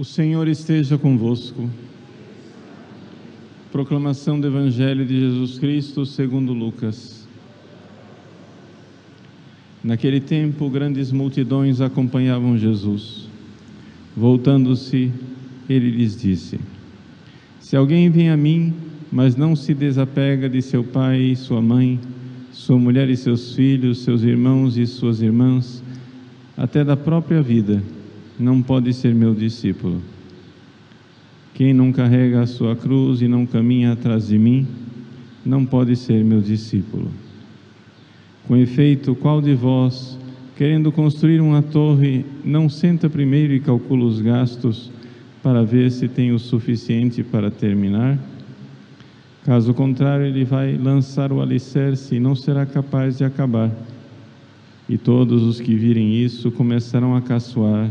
O 0.00 0.04
Senhor 0.04 0.48
esteja 0.48 0.96
convosco. 0.96 1.68
Proclamação 3.70 4.40
do 4.40 4.46
Evangelho 4.46 5.04
de 5.04 5.20
Jesus 5.20 5.58
Cristo 5.58 6.06
segundo 6.06 6.54
Lucas. 6.54 7.28
Naquele 9.84 10.18
tempo, 10.18 10.70
grandes 10.70 11.12
multidões 11.12 11.82
acompanhavam 11.82 12.56
Jesus. 12.56 13.28
Voltando-se, 14.16 15.12
ele 15.68 15.90
lhes 15.90 16.18
disse: 16.18 16.58
Se 17.60 17.76
alguém 17.76 18.08
vem 18.08 18.30
a 18.30 18.38
mim, 18.38 18.72
mas 19.12 19.36
não 19.36 19.54
se 19.54 19.74
desapega 19.74 20.48
de 20.48 20.62
seu 20.62 20.82
pai 20.82 21.20
e 21.20 21.36
sua 21.36 21.60
mãe, 21.60 22.00
sua 22.52 22.78
mulher 22.78 23.10
e 23.10 23.16
seus 23.18 23.54
filhos, 23.54 23.98
seus 23.98 24.22
irmãos 24.22 24.78
e 24.78 24.86
suas 24.86 25.20
irmãs, 25.20 25.82
até 26.56 26.82
da 26.82 26.96
própria 26.96 27.42
vida, 27.42 27.82
não 28.40 28.62
pode 28.62 28.92
ser 28.94 29.14
meu 29.14 29.34
discípulo. 29.34 30.00
Quem 31.52 31.74
não 31.74 31.92
carrega 31.92 32.40
a 32.40 32.46
sua 32.46 32.74
cruz 32.74 33.20
e 33.20 33.28
não 33.28 33.44
caminha 33.44 33.92
atrás 33.92 34.28
de 34.28 34.38
mim, 34.38 34.66
não 35.44 35.66
pode 35.66 35.94
ser 35.94 36.24
meu 36.24 36.40
discípulo. 36.40 37.10
Com 38.48 38.56
efeito, 38.56 39.14
qual 39.14 39.42
de 39.42 39.54
vós, 39.54 40.18
querendo 40.56 40.90
construir 40.90 41.40
uma 41.40 41.60
torre, 41.60 42.24
não 42.42 42.68
senta 42.68 43.10
primeiro 43.10 43.52
e 43.52 43.60
calcula 43.60 44.04
os 44.04 44.20
gastos 44.22 44.90
para 45.42 45.62
ver 45.62 45.90
se 45.90 46.08
tem 46.08 46.32
o 46.32 46.38
suficiente 46.38 47.22
para 47.22 47.50
terminar? 47.50 48.18
Caso 49.44 49.74
contrário, 49.74 50.24
ele 50.24 50.44
vai 50.44 50.78
lançar 50.78 51.30
o 51.30 51.42
alicerce 51.42 52.16
e 52.16 52.20
não 52.20 52.34
será 52.34 52.64
capaz 52.64 53.18
de 53.18 53.24
acabar. 53.24 53.70
E 54.88 54.98
todos 54.98 55.42
os 55.42 55.60
que 55.60 55.74
virem 55.74 56.14
isso 56.14 56.50
começarão 56.50 57.14
a 57.14 57.20
caçoar, 57.20 57.90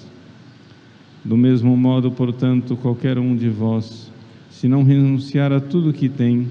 Do 1.23 1.37
mesmo 1.37 1.75
modo, 1.77 2.11
portanto, 2.11 2.75
qualquer 2.75 3.17
um 3.17 3.35
de 3.35 3.49
vós, 3.49 4.11
se 4.49 4.67
não 4.67 4.83
renunciar 4.83 5.51
a 5.51 5.59
tudo 5.59 5.93
que 5.93 6.09
tem, 6.09 6.47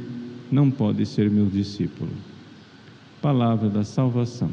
não 0.51 0.71
pode 0.71 1.05
ser 1.07 1.31
meu 1.31 1.47
discípulo. 1.47 2.11
Palavra 3.21 3.69
da 3.69 3.85
salvação. 3.85 4.51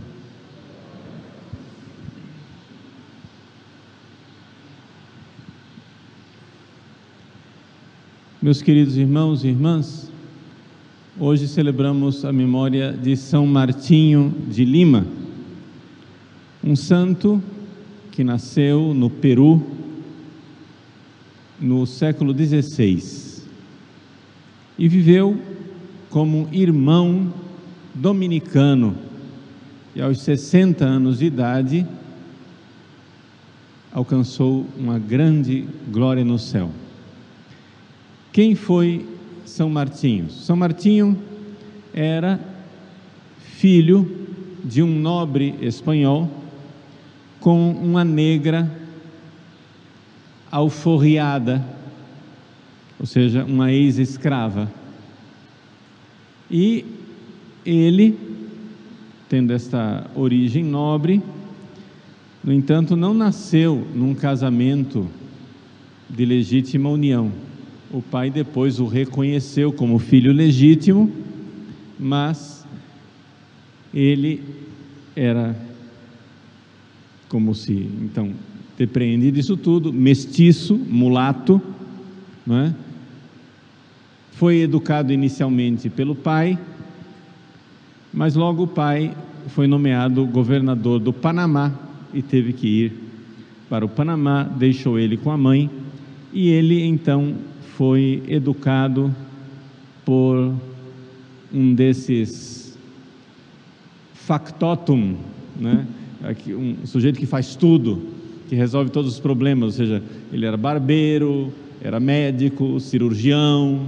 Meus 8.42 8.62
queridos 8.62 8.98
irmãos 8.98 9.44
e 9.44 9.48
irmãs, 9.48 10.12
hoje 11.20 11.48
celebramos 11.48 12.24
a 12.24 12.32
memória 12.32 12.92
de 12.94 13.16
São 13.18 13.46
Martinho 13.46 14.34
de 14.50 14.64
Lima 14.64 15.06
um 16.68 16.76
santo 16.76 17.42
que 18.12 18.26
nasceu 18.26 18.94
no 18.94 19.10
Peru 19.10 19.66
no 21.60 21.86
século 21.86 22.34
XVI 22.34 23.44
e 24.78 24.88
viveu 24.88 25.40
como 26.10 26.48
irmão 26.52 27.34
dominicano 27.94 28.96
e 29.96 30.02
aos 30.02 30.22
60 30.22 30.86
anos 30.86 31.20
de 31.20 31.26
idade 31.26 31.88
alcançou 33.92 34.66
uma 34.78 35.00
grande 35.00 35.68
glória 35.90 36.24
no 36.24 36.38
céu. 36.38 36.70
Quem 38.32 38.54
foi 38.54 39.08
São 39.44 39.70
Martinho? 39.70 40.30
São 40.30 40.56
Martinho 40.56 41.18
era 41.94 42.40
filho 43.40 44.28
de 44.64 44.84
um 44.84 45.00
nobre 45.00 45.56
espanhol 45.62 46.30
com 47.40 47.72
uma 47.72 48.04
negra 48.04 48.72
alforriada, 50.52 51.66
ou 53.00 53.06
seja, 53.06 53.44
uma 53.46 53.72
ex-escrava. 53.72 54.72
E 56.50 56.86
ele, 57.66 58.18
tendo 59.28 59.54
esta 59.54 60.10
origem 60.16 60.64
nobre, 60.64 61.22
no 62.44 62.54
entanto, 62.54 62.96
não 62.96 63.14
nasceu 63.14 63.86
num 63.94 64.16
casamento 64.16 65.08
de 66.10 66.26
legítima 66.26 66.90
união. 66.90 67.32
O 67.92 68.02
pai 68.02 68.30
depois 68.30 68.80
o 68.80 68.86
reconheceu 68.86 69.72
como 69.74 70.00
filho 70.00 70.32
legítimo, 70.32 71.12
mas 72.00 72.66
ele 73.94 74.42
era 75.16 75.56
como 77.28 77.54
se, 77.54 77.74
então, 78.02 78.32
depreende 78.78 79.32
disso 79.32 79.58
tudo, 79.58 79.92
mestiço, 79.92 80.76
mulato, 80.76 81.62
não 82.46 82.58
é? 82.58 82.76
foi 84.34 84.60
educado 84.60 85.12
inicialmente 85.12 85.90
pelo 85.90 86.14
pai, 86.14 86.60
mas 88.14 88.36
logo 88.36 88.64
o 88.64 88.68
pai 88.68 89.12
foi 89.48 89.66
nomeado 89.66 90.24
governador 90.28 91.00
do 91.00 91.12
Panamá 91.12 91.74
e 92.14 92.22
teve 92.22 92.54
que 92.54 92.68
ir 92.68 92.94
para 93.68 93.84
o 93.84 93.90
Panamá, 93.90 94.44
deixou 94.44 95.00
ele 95.00 95.18
com 95.18 95.32
a 95.32 95.38
mãe 95.38 95.70
e 96.32 96.50
ele 96.50 96.84
então 96.84 97.36
foi 97.76 98.22
educado 98.28 99.14
por 100.06 100.54
um 101.52 101.74
desses 101.74 102.78
factotum, 104.14 105.16
né? 105.60 105.88
um 106.50 106.86
sujeito 106.86 107.20
que 107.20 107.26
faz 107.26 107.56
tudo, 107.56 108.17
que 108.48 108.56
resolve 108.56 108.90
todos 108.90 109.14
os 109.14 109.20
problemas, 109.20 109.66
ou 109.66 109.72
seja, 109.72 110.04
ele 110.32 110.46
era 110.46 110.56
barbeiro, 110.56 111.54
era 111.82 112.00
médico, 112.00 112.80
cirurgião. 112.80 113.82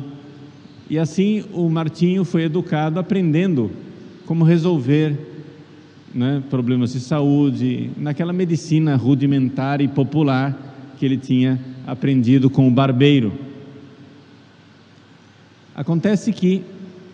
E 0.90 0.98
assim 0.98 1.44
o 1.54 1.70
Martinho 1.70 2.26
foi 2.26 2.44
educado 2.44 3.00
aprendendo 3.00 3.72
como 4.26 4.44
resolver 4.44 5.18
né, 6.14 6.44
problemas 6.50 6.94
de 6.94 7.00
saúde, 7.00 7.92
naquela 7.98 8.34
medicina 8.34 8.96
rudimentar 8.96 9.82
e 9.82 9.88
popular 9.88 10.94
que 10.98 11.06
ele 11.06 11.18
tinha 11.18 11.60
aprendido 11.86 12.50
com 12.50 12.68
o 12.68 12.72
barbeiro. 12.72 13.34
Acontece 15.76 16.34
que, 16.34 16.64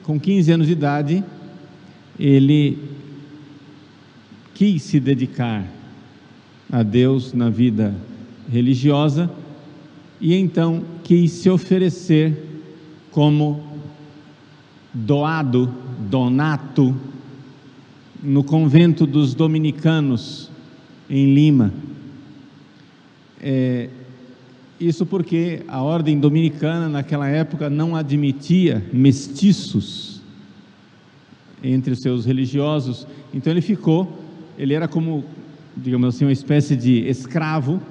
com 0.04 0.20
15 0.20 0.52
anos 0.52 0.68
de 0.68 0.74
idade, 0.74 1.24
ele 2.20 2.80
quis 4.54 4.82
se 4.82 5.00
dedicar 5.00 5.66
a 6.76 6.84
Deus 6.84 7.32
na 7.32 7.50
vida 7.50 7.96
religiosa 8.52 9.32
e 10.20 10.36
então 10.36 10.84
quis 11.06 11.32
se 11.32 11.50
oferecer 11.50 12.38
como 13.12 13.64
doado, 14.94 15.74
donato, 16.10 16.94
no 18.22 18.44
convento 18.44 19.08
dos 19.08 19.34
dominicanos 19.34 20.52
em 21.10 21.34
Lima. 21.34 21.74
É, 23.40 23.90
isso 24.78 25.06
porque 25.06 25.64
a 25.70 25.82
ordem 25.82 26.20
dominicana 26.20 26.90
naquela 26.90 27.30
época 27.30 27.70
não 27.70 27.96
admitia 27.96 28.86
mestiços 28.92 30.22
entre 31.64 31.94
os 31.94 32.02
seus 32.02 32.26
religiosos, 32.26 33.08
então 33.34 33.50
ele 33.54 33.62
ficou 33.62 34.26
ele 34.58 34.74
era 34.74 34.88
como, 34.88 35.24
digamos 35.76 36.16
assim, 36.16 36.26
uma 36.26 36.32
espécie 36.32 36.76
de 36.76 37.08
escravo 37.08 37.82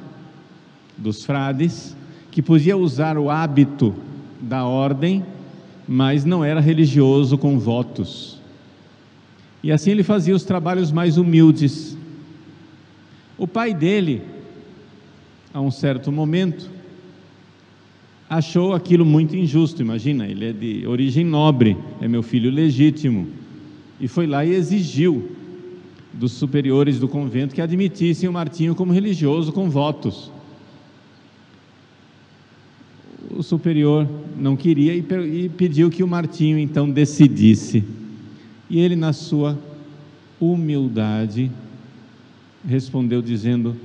dos 0.97 1.25
frades, 1.25 1.97
que 2.31 2.41
podia 2.41 2.77
usar 2.77 3.19
o 3.19 3.31
hábito 3.31 3.95
da 4.41 4.65
ordem, 4.65 5.25
mas 5.87 6.25
não 6.25 6.43
era 6.45 6.61
religioso 6.61 7.37
com 7.37 7.59
votos. 7.59 8.41
E 9.63 9.71
assim 9.71 9.91
ele 9.91 10.03
fazia 10.03 10.35
os 10.35 10.45
trabalhos 10.45 10.91
mais 10.91 11.17
humildes. 11.17 11.97
O 13.37 13.47
pai 13.47 13.75
dele, 13.75 14.23
a 15.53 15.61
um 15.61 15.71
certo 15.71 16.11
momento, 16.11 16.71
achou 18.29 18.73
aquilo 18.73 19.05
muito 19.05 19.37
injusto. 19.37 19.83
Imagina, 19.83 20.27
ele 20.27 20.47
é 20.47 20.53
de 20.53 20.87
origem 20.87 21.25
nobre, 21.25 21.77
é 22.01 22.09
meu 22.09 22.23
filho 22.23 22.51
legítimo, 22.51 23.29
e 24.01 24.09
foi 24.09 24.27
lá 24.27 24.45
e 24.45 24.55
exigiu 24.55 25.31
dos 26.19 26.33
superiores 26.33 26.99
do 26.99 27.09
convento 27.09 27.55
que 27.55 27.61
admitissem 27.61 28.29
o 28.29 28.33
Martinho 28.33 28.75
como 28.75 28.93
religioso 28.93 29.53
com 29.53 29.69
votos. 29.69 30.31
o 33.37 33.43
superior 33.43 34.09
não 34.39 34.57
queria 34.57 34.95
e, 34.95 35.49
pediu 35.49 35.91
que 35.91 36.03
o 36.03 36.09
Martinho 36.09 36.59
então 36.59 36.89
decidisse. 36.89 37.85
E 38.71 38.79
ele, 38.79 38.97
na 38.97 39.13
sua 39.13 39.59
humildade, 40.41 41.51
respondeu 42.67 43.21
dizendo 43.21 43.77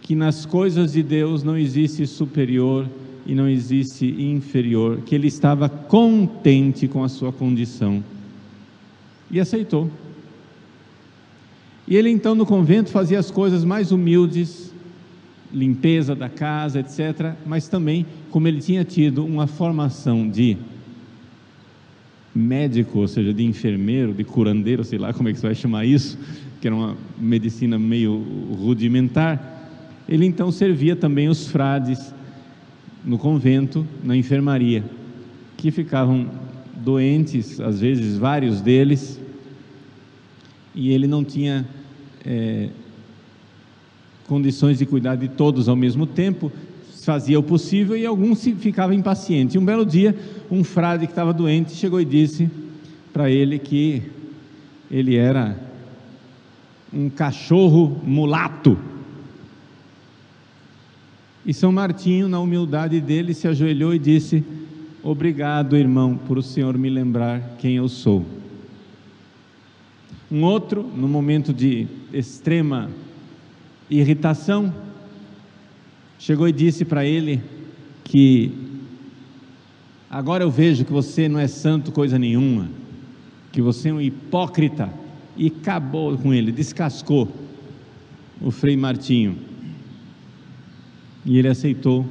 que 0.00 0.14
nas 0.14 0.44
coisas 0.44 0.92
de 0.92 1.02
Deus 1.02 1.42
não 1.42 1.56
existe 1.56 2.06
superior 2.06 2.88
e 3.24 3.34
não 3.34 3.48
existe 3.48 4.06
inferior, 4.06 5.00
que 5.02 5.14
ele 5.14 5.28
estava 5.28 5.68
contente 5.68 6.88
com 6.88 7.04
a 7.04 7.08
sua 7.08 7.32
condição 7.32 8.02
e 9.30 9.40
aceitou. 9.40 9.90
E 11.86 11.96
ele 11.96 12.10
então 12.10 12.34
no 12.34 12.46
convento 12.46 12.90
fazia 12.90 13.18
as 13.18 13.30
coisas 13.30 13.64
mais 13.64 13.92
humildes, 13.92 14.72
limpeza 15.52 16.14
da 16.14 16.28
casa, 16.28 16.80
etc. 16.80 17.34
Mas 17.44 17.68
também, 17.68 18.06
como 18.30 18.48
ele 18.48 18.60
tinha 18.60 18.84
tido 18.84 19.24
uma 19.24 19.46
formação 19.46 20.28
de 20.28 20.56
médico, 22.34 23.00
ou 23.00 23.08
seja, 23.08 23.32
de 23.32 23.44
enfermeiro, 23.44 24.14
de 24.14 24.24
curandeiro, 24.24 24.82
sei 24.84 24.98
lá 24.98 25.12
como 25.12 25.28
é 25.28 25.32
que 25.32 25.38
você 25.38 25.46
vai 25.46 25.54
chamar 25.54 25.84
isso, 25.84 26.18
que 26.60 26.66
era 26.66 26.74
uma 26.74 26.96
medicina 27.18 27.78
meio 27.78 28.24
rudimentar, 28.58 29.50
ele 30.08 30.24
então 30.24 30.50
servia 30.50 30.96
também 30.96 31.28
os 31.28 31.46
frades 31.46 32.14
no 33.04 33.18
convento, 33.18 33.86
na 34.02 34.16
enfermaria, 34.16 34.84
que 35.56 35.70
ficavam 35.70 36.30
doentes, 36.76 37.60
às 37.60 37.80
vezes 37.80 38.16
vários 38.16 38.60
deles, 38.60 39.20
e 40.74 40.90
ele 40.90 41.06
não 41.06 41.24
tinha 41.24 41.66
é, 42.24 42.68
condições 44.26 44.78
de 44.78 44.86
cuidar 44.86 45.16
de 45.16 45.28
todos 45.28 45.68
ao 45.68 45.76
mesmo 45.76 46.06
tempo, 46.06 46.50
fazia 47.04 47.38
o 47.38 47.42
possível 47.42 47.96
e 47.96 48.06
alguns 48.06 48.42
ficavam 48.58 48.94
impacientes. 48.94 49.54
E 49.54 49.58
um 49.58 49.64
belo 49.64 49.84
dia, 49.84 50.16
um 50.50 50.62
frade 50.62 51.06
que 51.06 51.12
estava 51.12 51.32
doente 51.32 51.72
chegou 51.72 52.00
e 52.00 52.04
disse 52.04 52.48
para 53.12 53.30
ele 53.30 53.58
que 53.58 54.02
ele 54.90 55.16
era 55.16 55.58
um 56.92 57.10
cachorro 57.10 58.00
mulato. 58.04 58.78
E 61.44 61.52
São 61.52 61.72
Martinho, 61.72 62.28
na 62.28 62.38
humildade 62.38 63.00
dele, 63.00 63.34
se 63.34 63.48
ajoelhou 63.48 63.94
e 63.94 63.98
disse: 63.98 64.44
Obrigado, 65.02 65.76
irmão, 65.76 66.16
por 66.16 66.38
o 66.38 66.42
Senhor 66.42 66.78
me 66.78 66.88
lembrar 66.88 67.56
quem 67.58 67.76
eu 67.76 67.88
sou. 67.88 68.24
Um 70.32 70.44
outro, 70.44 70.82
no 70.82 71.06
momento 71.06 71.52
de 71.52 71.86
extrema 72.10 72.88
irritação, 73.90 74.74
chegou 76.18 76.48
e 76.48 76.52
disse 76.52 76.86
para 76.86 77.04
ele 77.04 77.38
que 78.02 78.50
agora 80.08 80.42
eu 80.42 80.50
vejo 80.50 80.86
que 80.86 80.92
você 80.92 81.28
não 81.28 81.38
é 81.38 81.46
santo 81.46 81.92
coisa 81.92 82.18
nenhuma, 82.18 82.70
que 83.52 83.60
você 83.60 83.90
é 83.90 83.92
um 83.92 84.00
hipócrita, 84.00 84.90
e 85.36 85.48
acabou 85.48 86.16
com 86.16 86.32
ele, 86.32 86.50
descascou 86.50 87.28
o 88.40 88.50
Frei 88.50 88.74
Martinho. 88.74 89.36
E 91.26 91.36
ele 91.36 91.48
aceitou 91.48 92.06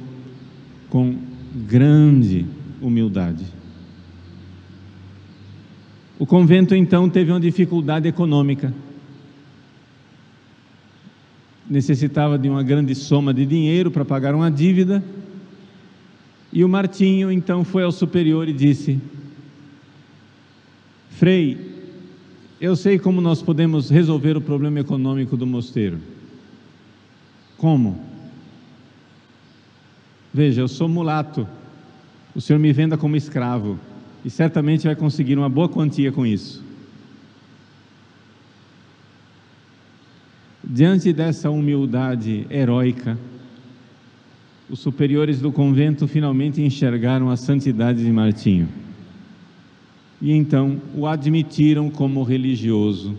com 0.88 1.16
grande 1.66 2.46
humildade. 2.80 3.61
O 6.22 6.26
convento 6.26 6.72
então 6.72 7.10
teve 7.10 7.32
uma 7.32 7.40
dificuldade 7.40 8.06
econômica. 8.06 8.72
Necessitava 11.68 12.38
de 12.38 12.48
uma 12.48 12.62
grande 12.62 12.94
soma 12.94 13.34
de 13.34 13.44
dinheiro 13.44 13.90
para 13.90 14.04
pagar 14.04 14.32
uma 14.32 14.48
dívida. 14.48 15.02
E 16.52 16.64
o 16.64 16.68
Martinho 16.68 17.32
então 17.32 17.64
foi 17.64 17.82
ao 17.82 17.90
superior 17.90 18.48
e 18.48 18.52
disse: 18.52 19.00
Frei, 21.10 21.58
eu 22.60 22.76
sei 22.76 23.00
como 23.00 23.20
nós 23.20 23.42
podemos 23.42 23.90
resolver 23.90 24.36
o 24.36 24.40
problema 24.40 24.78
econômico 24.78 25.36
do 25.36 25.44
mosteiro. 25.44 25.98
Como? 27.58 28.00
Veja, 30.32 30.60
eu 30.60 30.68
sou 30.68 30.88
mulato, 30.88 31.48
o 32.32 32.40
senhor 32.40 32.60
me 32.60 32.72
venda 32.72 32.96
como 32.96 33.16
escravo 33.16 33.76
e 34.24 34.30
certamente 34.30 34.86
vai 34.86 34.94
conseguir 34.94 35.36
uma 35.36 35.48
boa 35.48 35.68
quantia 35.68 36.12
com 36.12 36.24
isso. 36.24 36.62
Diante 40.64 41.12
dessa 41.12 41.50
humildade 41.50 42.46
heróica, 42.48 43.18
os 44.70 44.78
superiores 44.78 45.40
do 45.40 45.52
convento 45.52 46.08
finalmente 46.08 46.62
enxergaram 46.62 47.30
a 47.30 47.36
santidade 47.36 48.02
de 48.02 48.10
Martinho. 48.10 48.68
E 50.20 50.32
então 50.32 50.80
o 50.94 51.06
admitiram 51.06 51.90
como 51.90 52.22
religioso. 52.22 53.18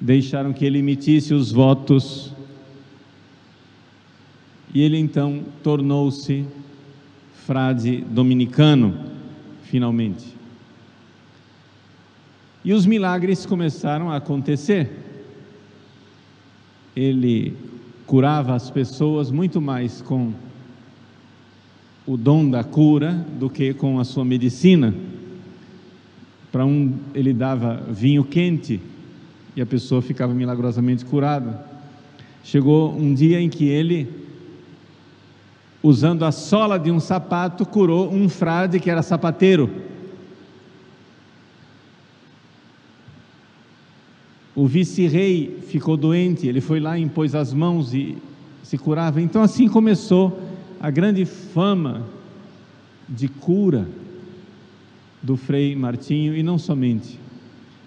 Deixaram 0.00 0.52
que 0.52 0.64
ele 0.64 0.78
emitisse 0.78 1.32
os 1.32 1.52
votos 1.52 2.34
e 4.74 4.82
ele 4.82 4.98
então 4.98 5.44
tornou-se 5.62 6.44
frade 7.46 8.04
dominicano, 8.10 9.09
finalmente. 9.70 10.26
E 12.64 12.72
os 12.72 12.84
milagres 12.84 13.46
começaram 13.46 14.10
a 14.10 14.16
acontecer. 14.16 14.90
Ele 16.94 17.56
curava 18.04 18.54
as 18.54 18.68
pessoas 18.68 19.30
muito 19.30 19.60
mais 19.60 20.02
com 20.02 20.32
o 22.04 22.16
dom 22.16 22.50
da 22.50 22.64
cura 22.64 23.24
do 23.38 23.48
que 23.48 23.72
com 23.72 24.00
a 24.00 24.04
sua 24.04 24.24
medicina. 24.24 24.92
Para 26.50 26.66
um, 26.66 26.92
ele 27.14 27.32
dava 27.32 27.76
vinho 27.88 28.24
quente 28.24 28.80
e 29.54 29.62
a 29.62 29.66
pessoa 29.66 30.02
ficava 30.02 30.34
milagrosamente 30.34 31.04
curada. 31.04 31.64
Chegou 32.42 32.92
um 32.92 33.14
dia 33.14 33.40
em 33.40 33.48
que 33.48 33.68
ele 33.68 34.19
usando 35.82 36.24
a 36.24 36.32
sola 36.32 36.78
de 36.78 36.90
um 36.90 37.00
sapato, 37.00 37.64
curou 37.64 38.12
um 38.12 38.28
frade 38.28 38.78
que 38.78 38.90
era 38.90 39.02
sapateiro. 39.02 39.70
O 44.54 44.66
vice-rei 44.66 45.58
ficou 45.68 45.96
doente, 45.96 46.46
ele 46.46 46.60
foi 46.60 46.80
lá, 46.80 46.98
impôs 46.98 47.34
as 47.34 47.54
mãos 47.54 47.94
e 47.94 48.18
se 48.62 48.76
curava. 48.76 49.20
Então, 49.20 49.42
assim 49.42 49.68
começou 49.68 50.38
a 50.78 50.90
grande 50.90 51.24
fama 51.24 52.06
de 53.08 53.28
cura 53.28 53.88
do 55.22 55.36
Frei 55.36 55.74
Martinho, 55.76 56.36
e 56.36 56.42
não 56.42 56.58
somente. 56.58 57.18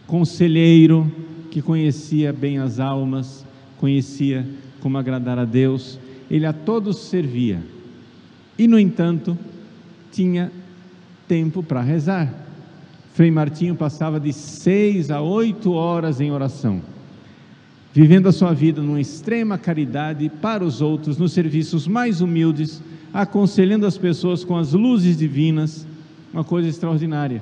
Conselheiro 0.08 1.12
que 1.50 1.62
conhecia 1.62 2.34
bem 2.34 2.60
as 2.60 2.79
almas, 2.79 3.46
conhecia 3.77 4.48
como 4.79 4.98
agradar 4.98 5.38
a 5.38 5.46
Deus, 5.46 6.00
ele 6.29 6.46
a 6.46 6.53
todos 6.53 6.98
servia 6.98 7.62
e, 8.57 8.67
no 8.67 8.79
entanto, 8.79 9.38
tinha 10.12 10.51
tempo 11.27 11.63
para 11.63 11.81
rezar. 11.81 12.33
Frei 13.13 13.29
Martinho 13.29 13.75
passava 13.75 14.19
de 14.19 14.33
seis 14.33 15.12
a 15.12 15.22
oito 15.22 15.72
horas 15.74 16.19
em 16.19 16.31
oração, 16.31 16.81
vivendo 17.93 18.27
a 18.27 18.31
sua 18.31 18.53
vida 18.53 18.81
numa 18.81 19.01
extrema 19.01 19.57
caridade 19.57 20.29
para 20.41 20.63
os 20.63 20.81
outros, 20.81 21.17
nos 21.17 21.31
serviços 21.33 21.88
mais 21.88 22.22
humildes, 22.22 22.81
aconselhando 23.13 23.86
as 23.86 23.98
pessoas 23.98 24.43
com 24.43 24.57
as 24.57 24.74
luzes 24.74 25.17
divinas, 25.17 25.86
uma 26.33 26.43
coisa 26.43 26.67
extraordinária. 26.67 27.41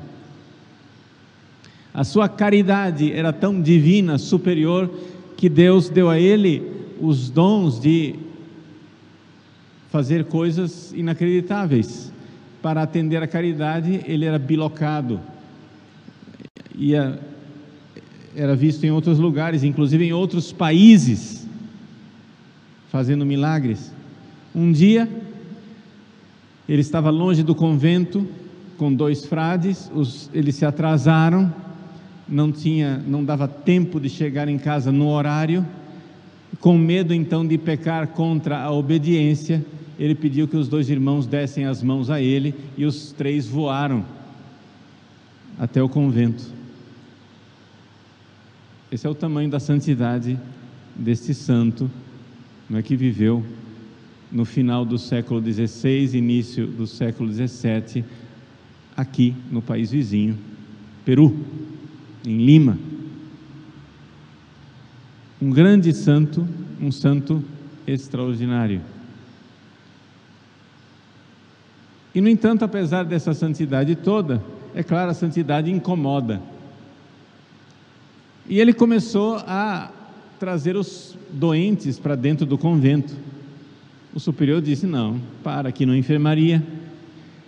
A 1.93 2.03
sua 2.03 2.29
caridade 2.29 3.11
era 3.11 3.33
tão 3.33 3.61
divina, 3.61 4.17
superior, 4.17 4.89
que 5.37 5.49
Deus 5.49 5.89
deu 5.89 6.09
a 6.09 6.19
ele 6.19 6.63
os 6.99 7.29
dons 7.29 7.79
de 7.79 8.15
fazer 9.91 10.25
coisas 10.25 10.93
inacreditáveis. 10.93 12.11
Para 12.61 12.81
atender 12.81 13.21
a 13.21 13.27
caridade, 13.27 14.01
ele 14.07 14.25
era 14.25 14.39
bilocado. 14.39 15.19
Ia, 16.75 17.19
era 18.35 18.55
visto 18.55 18.85
em 18.85 18.91
outros 18.91 19.19
lugares, 19.19 19.63
inclusive 19.63 20.05
em 20.05 20.13
outros 20.13 20.53
países, 20.53 21.45
fazendo 22.89 23.25
milagres. 23.25 23.93
Um 24.55 24.71
dia, 24.71 25.09
ele 26.69 26.81
estava 26.81 27.09
longe 27.09 27.43
do 27.43 27.53
convento 27.53 28.25
com 28.77 28.93
dois 28.93 29.25
frades, 29.25 29.91
os, 29.93 30.29
eles 30.33 30.55
se 30.55 30.65
atrasaram, 30.65 31.53
não 32.27 32.51
tinha, 32.51 32.97
não 33.05 33.25
dava 33.25 33.47
tempo 33.47 33.99
de 33.99 34.07
chegar 34.07 34.47
em 34.47 34.57
casa 34.57 34.91
no 34.91 35.09
horário. 35.09 35.65
Com 36.59 36.77
medo 36.77 37.13
então 37.13 37.45
de 37.45 37.57
pecar 37.57 38.07
contra 38.07 38.59
a 38.59 38.71
obediência, 38.71 39.65
ele 39.97 40.15
pediu 40.15 40.47
que 40.47 40.57
os 40.57 40.67
dois 40.67 40.89
irmãos 40.89 41.25
dessem 41.25 41.65
as 41.65 41.81
mãos 41.81 42.09
a 42.09 42.21
ele 42.21 42.53
e 42.77 42.85
os 42.85 43.11
três 43.11 43.47
voaram 43.47 44.05
até 45.59 45.81
o 45.81 45.87
convento. 45.87 46.43
Esse 48.91 49.07
é 49.07 49.09
o 49.09 49.15
tamanho 49.15 49.49
da 49.49 49.59
santidade 49.59 50.37
deste 50.95 51.33
santo, 51.33 51.89
não 52.69 52.79
é 52.79 52.81
que 52.81 52.95
viveu 52.95 53.43
no 54.31 54.45
final 54.45 54.85
do 54.85 54.97
século 54.97 55.41
XVI, 55.41 56.17
início 56.17 56.65
do 56.67 56.87
século 56.87 57.31
XVII, 57.31 58.03
aqui 58.95 59.35
no 59.51 59.61
país 59.61 59.91
vizinho, 59.91 60.37
Peru, 61.05 61.37
em 62.25 62.43
Lima. 62.45 62.77
Um 65.41 65.49
grande 65.49 65.91
santo, 65.91 66.47
um 66.79 66.91
santo 66.91 67.43
extraordinário. 67.87 68.81
E, 72.13 72.21
no 72.21 72.29
entanto, 72.29 72.63
apesar 72.63 73.03
dessa 73.03 73.33
santidade 73.33 73.95
toda, 73.95 74.43
é 74.75 74.83
claro, 74.83 75.09
a 75.09 75.13
santidade 75.13 75.71
incomoda. 75.71 76.41
E 78.47 78.59
ele 78.59 78.73
começou 78.73 79.37
a 79.47 79.91
trazer 80.39 80.75
os 80.75 81.17
doentes 81.31 81.97
para 81.97 82.15
dentro 82.15 82.45
do 82.45 82.57
convento. 82.57 83.15
O 84.13 84.19
superior 84.19 84.61
disse: 84.61 84.85
Não, 84.85 85.19
para 85.43 85.69
aqui 85.69 85.85
na 85.85 85.97
enfermaria. 85.97 86.61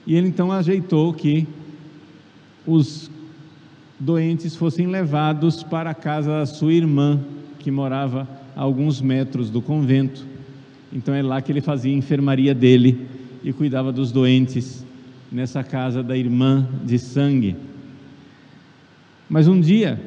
E 0.08 0.16
ele 0.16 0.28
então 0.28 0.52
ajeitou 0.52 1.14
que 1.14 1.48
os 2.66 3.12
doentes 4.00 4.56
fossem 4.56 4.88
levados 4.88 5.62
para 5.62 5.92
a 5.92 5.94
casa 5.94 6.40
da 6.40 6.46
sua 6.46 6.74
irmã, 6.74 7.20
que 7.64 7.72
morava 7.72 8.28
a 8.56 8.62
alguns 8.62 9.02
metros 9.02 9.50
do 9.50 9.62
convento. 9.62 10.26
Então 10.92 11.16
é 11.16 11.22
lá 11.24 11.42
que 11.42 11.52
ele 11.52 11.62
fazia 11.62 11.94
a 11.94 11.98
enfermaria 11.98 12.54
dele 12.54 13.08
e 13.42 13.54
cuidava 13.54 13.92
dos 13.92 14.12
doentes 14.12 14.86
nessa 15.32 15.64
casa 15.64 16.04
da 16.04 16.16
irmã 16.16 16.68
de 16.84 17.00
sangue. 17.00 17.56
Mas 19.30 19.48
um 19.48 19.60
dia 19.60 20.00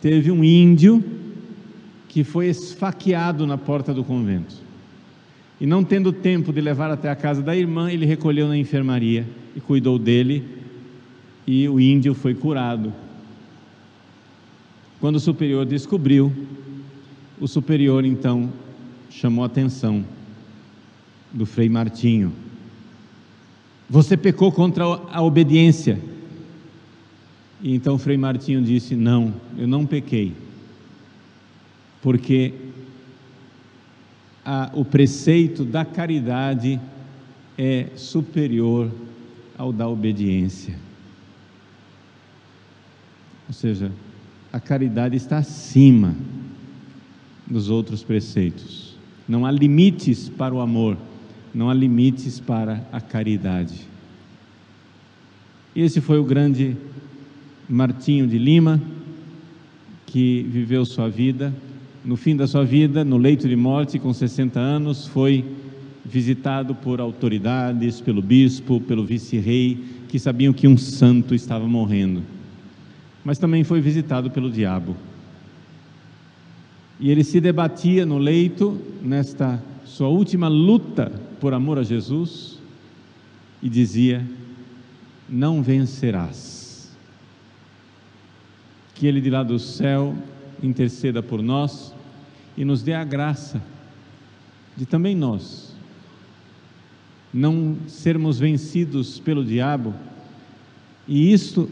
teve 0.00 0.30
um 0.30 0.42
índio 0.42 1.04
que 2.08 2.24
foi 2.24 2.48
esfaqueado 2.48 3.46
na 3.46 3.58
porta 3.58 3.92
do 3.92 4.02
convento. 4.02 4.56
E 5.60 5.66
não 5.66 5.84
tendo 5.84 6.12
tempo 6.12 6.52
de 6.52 6.60
levar 6.60 6.90
até 6.90 7.10
a 7.10 7.14
casa 7.14 7.42
da 7.42 7.54
irmã, 7.54 7.92
ele 7.92 8.06
recolheu 8.06 8.48
na 8.48 8.56
enfermaria 8.56 9.26
e 9.54 9.60
cuidou 9.60 9.98
dele, 9.98 10.44
e 11.46 11.68
o 11.68 11.78
índio 11.78 12.14
foi 12.14 12.34
curado. 12.34 12.92
Quando 15.00 15.16
o 15.16 15.20
superior 15.20 15.66
descobriu, 15.66 16.32
o 17.40 17.46
superior 17.46 18.04
então 18.04 18.52
chamou 19.10 19.42
a 19.42 19.46
atenção 19.46 20.04
do 21.32 21.44
Frei 21.44 21.68
Martinho. 21.68 22.32
Você 23.88 24.16
pecou 24.16 24.50
contra 24.50 24.84
a 24.84 25.20
obediência. 25.22 26.00
E 27.60 27.74
então 27.74 27.94
o 27.94 27.98
Frei 27.98 28.16
Martinho 28.16 28.62
disse: 28.62 28.94
Não, 28.94 29.34
eu 29.58 29.66
não 29.66 29.84
pequei, 29.84 30.32
porque 32.02 32.54
a, 34.44 34.70
o 34.74 34.84
preceito 34.84 35.64
da 35.64 35.84
caridade 35.84 36.80
é 37.56 37.88
superior 37.96 38.90
ao 39.56 39.72
da 39.72 39.88
obediência. 39.88 40.76
Ou 43.48 43.54
seja, 43.54 43.92
a 44.54 44.60
caridade 44.60 45.16
está 45.16 45.38
acima 45.38 46.14
dos 47.46 47.68
outros 47.68 48.02
preceitos. 48.02 48.96
Não 49.28 49.44
há 49.44 49.50
limites 49.50 50.28
para 50.28 50.54
o 50.54 50.60
amor 50.60 50.96
não 51.54 51.70
há 51.70 51.74
limites 51.74 52.40
para 52.40 52.84
a 52.90 53.00
caridade. 53.00 53.86
Esse 55.74 56.00
foi 56.00 56.18
o 56.18 56.24
grande 56.24 56.76
Martinho 57.68 58.26
de 58.26 58.36
Lima, 58.38 58.82
que 60.04 60.44
viveu 60.50 60.84
sua 60.84 61.08
vida. 61.08 61.54
No 62.04 62.16
fim 62.16 62.36
da 62.36 62.46
sua 62.46 62.64
vida, 62.64 63.04
no 63.04 63.16
leito 63.16 63.48
de 63.48 63.56
morte, 63.56 63.98
com 63.98 64.12
60 64.12 64.58
anos, 64.58 65.06
foi 65.06 65.44
visitado 66.04 66.74
por 66.74 67.00
autoridades, 67.00 68.00
pelo 68.00 68.20
bispo, 68.20 68.80
pelo 68.80 69.04
vice-rei, 69.04 69.78
que 70.08 70.18
sabiam 70.18 70.52
que 70.52 70.68
um 70.68 70.76
santo 70.76 71.34
estava 71.34 71.66
morrendo. 71.66 72.22
Mas 73.24 73.38
também 73.38 73.64
foi 73.64 73.80
visitado 73.80 74.30
pelo 74.30 74.50
diabo. 74.50 74.96
E 77.00 77.10
ele 77.10 77.24
se 77.24 77.40
debatia 77.40 78.04
no 78.04 78.18
leito, 78.18 78.80
nesta 79.02 79.62
sua 79.84 80.08
última 80.08 80.48
luta 80.48 81.12
por 81.40 81.54
amor 81.54 81.78
a 81.78 81.82
Jesus 81.82 82.58
e 83.62 83.68
dizia: 83.68 84.24
Não 85.28 85.62
vencerás. 85.62 86.94
Que 88.94 89.06
Ele 89.06 89.20
de 89.20 89.28
lá 89.28 89.42
do 89.42 89.58
céu 89.58 90.14
interceda 90.62 91.22
por 91.22 91.42
nós 91.42 91.92
e 92.56 92.64
nos 92.64 92.82
dê 92.82 92.94
a 92.94 93.02
graça 93.02 93.60
de 94.76 94.86
também 94.86 95.14
nós 95.14 95.74
não 97.34 97.76
sermos 97.88 98.38
vencidos 98.38 99.18
pelo 99.18 99.44
diabo, 99.44 99.92
e 101.06 101.32
isto 101.32 101.68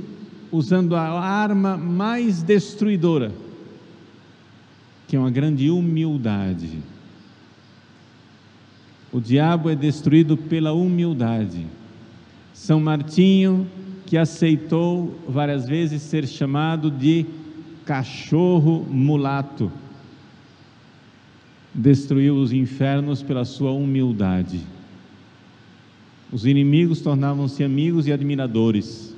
usando 0.53 0.95
a 0.95 1.19
arma 1.19 1.79
mais 1.79 2.43
destruidora, 2.43 3.33
que 5.09 5.17
é 5.17 5.19
uma 5.19 5.31
grande 5.31 5.71
humildade. 5.71 6.79
O 9.11 9.19
diabo 9.19 9.71
é 9.71 9.75
destruído 9.75 10.37
pela 10.37 10.73
humildade. 10.73 11.67
São 12.53 12.79
Martinho, 12.79 13.67
que 14.05 14.17
aceitou 14.19 15.19
várias 15.27 15.67
vezes 15.67 16.03
ser 16.03 16.27
chamado 16.27 16.91
de 16.91 17.25
cachorro 17.87 18.87
mulato, 18.91 19.73
destruiu 21.75 22.37
os 22.37 22.53
infernos 22.53 23.23
pela 23.23 23.47
sua 23.47 23.73
humildade. 23.73 24.61
Os 26.31 26.47
inimigos 26.47 27.01
tornavam-se 27.01 27.65
amigos 27.65 28.07
e 28.07 28.13
admiradores. 28.13 29.12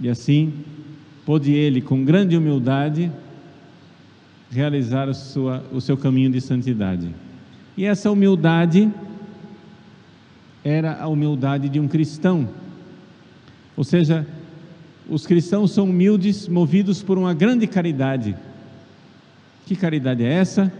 E 0.00 0.08
assim, 0.08 0.52
pôde 1.24 1.52
ele, 1.52 1.80
com 1.80 2.04
grande 2.04 2.36
humildade, 2.36 3.10
realizar 4.50 5.12
sua, 5.14 5.64
o 5.72 5.80
seu 5.80 5.96
caminho 5.96 6.30
de 6.30 6.40
santidade. 6.40 7.14
E 7.76 7.84
essa 7.84 8.10
humildade 8.10 8.90
era 10.64 11.00
a 11.00 11.06
humildade 11.08 11.68
de 11.68 11.78
um 11.78 11.88
cristão. 11.88 12.48
Ou 13.76 13.84
seja, 13.84 14.26
os 15.08 15.26
cristãos 15.26 15.70
são 15.70 15.84
humildes, 15.84 16.48
movidos 16.48 17.02
por 17.02 17.18
uma 17.18 17.32
grande 17.32 17.66
caridade. 17.66 18.36
Que 19.66 19.76
caridade 19.76 20.24
é 20.24 20.32
essa? 20.32 20.72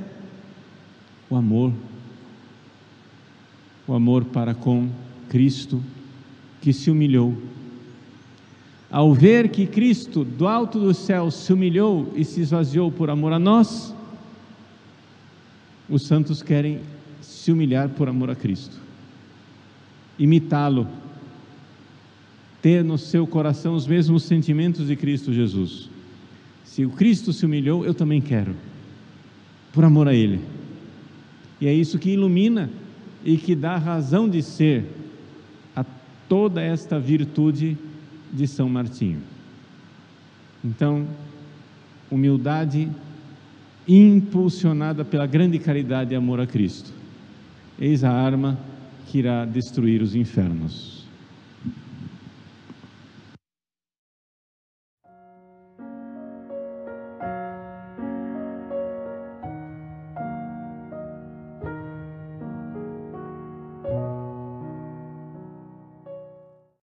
O 1.31 1.37
amor. 1.37 1.73
O 3.87 3.95
amor 3.95 4.25
para 4.25 4.55
com 4.55 4.89
Cristo, 5.29 5.83
que 6.61 6.73
se 6.73 6.91
humilhou. 6.91 7.37
Ao 8.91 9.13
ver 9.13 9.49
que 9.49 9.67
Cristo, 9.67 10.25
do 10.25 10.47
alto 10.47 10.79
do 10.79 10.95
céu, 10.95 11.31
se 11.31 11.53
humilhou 11.53 12.13
e 12.15 12.25
se 12.25 12.41
esvaziou 12.41 12.91
por 12.91 13.11
amor 13.11 13.33
a 13.33 13.39
nós, 13.39 13.95
os 15.89 16.03
santos 16.03 16.43
querem 16.43 16.81
se 17.21 17.51
humilhar 17.51 17.89
por 17.91 18.09
amor 18.09 18.31
a 18.31 18.35
Cristo, 18.35 18.77
imitá-lo, 20.19 20.87
ter 22.63 22.83
no 22.83 22.99
seu 22.99 23.27
coração 23.27 23.75
os 23.75 23.87
mesmos 23.87 24.25
sentimentos 24.25 24.87
de 24.87 24.97
Cristo 24.97 25.33
Jesus. 25.33 25.89
Se 26.65 26.85
o 26.85 26.91
Cristo 26.91 27.33
se 27.33 27.45
humilhou, 27.45 27.85
eu 27.85 27.95
também 27.95 28.21
quero, 28.21 28.55
por 29.73 29.85
amor 29.85 30.09
a 30.09 30.15
Ele. 30.15 30.41
E 31.61 31.67
é 31.67 31.73
isso 31.73 31.99
que 31.99 32.11
ilumina 32.11 32.71
e 33.25 33.37
que 33.37 33.55
dá 33.55 33.77
razão 33.77 34.29
de 34.29 34.43
ser 34.43 34.85
a 35.75 35.85
toda 36.29 36.63
esta 36.63 36.99
virtude 36.99 37.77
de 38.33 38.47
São 38.47 38.69
Martinho. 38.69 39.21
Então, 40.65 41.07
humildade 42.11 42.89
impulsionada 43.87 45.05
pela 45.05 45.27
grande 45.27 45.59
caridade 45.59 46.13
e 46.13 46.17
amor 46.17 46.41
a 46.41 46.47
Cristo. 46.47 46.93
Eis 47.79 48.03
a 48.03 48.11
arma 48.11 48.59
que 49.07 49.19
irá 49.19 49.45
destruir 49.45 50.03
os 50.03 50.15
infernos. 50.15 50.96